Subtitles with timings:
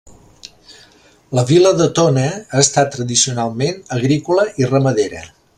[1.39, 5.27] La vila de Tona ha estat tradicionalment agrícola i ramadera.